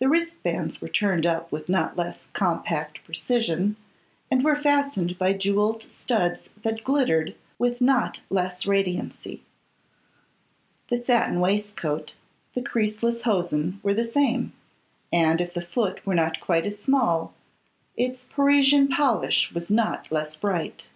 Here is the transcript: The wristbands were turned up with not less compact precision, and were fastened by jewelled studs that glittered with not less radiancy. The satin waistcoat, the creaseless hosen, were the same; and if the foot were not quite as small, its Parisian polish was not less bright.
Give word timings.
The 0.00 0.08
wristbands 0.08 0.80
were 0.80 0.88
turned 0.88 1.24
up 1.24 1.52
with 1.52 1.68
not 1.68 1.96
less 1.96 2.26
compact 2.32 3.04
precision, 3.04 3.76
and 4.32 4.42
were 4.42 4.56
fastened 4.56 5.16
by 5.16 5.32
jewelled 5.32 5.84
studs 5.84 6.50
that 6.64 6.82
glittered 6.82 7.36
with 7.56 7.80
not 7.80 8.20
less 8.30 8.66
radiancy. 8.66 9.44
The 10.90 10.96
satin 10.96 11.38
waistcoat, 11.38 12.14
the 12.54 12.62
creaseless 12.62 13.22
hosen, 13.22 13.78
were 13.84 13.94
the 13.94 14.02
same; 14.02 14.54
and 15.12 15.40
if 15.40 15.54
the 15.54 15.62
foot 15.62 16.04
were 16.04 16.16
not 16.16 16.40
quite 16.40 16.66
as 16.66 16.80
small, 16.82 17.32
its 17.96 18.24
Parisian 18.30 18.88
polish 18.88 19.52
was 19.54 19.70
not 19.70 20.10
less 20.10 20.34
bright. 20.34 20.88